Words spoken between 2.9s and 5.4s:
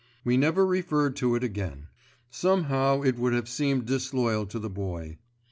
it would have seemed disloyal to the Boy.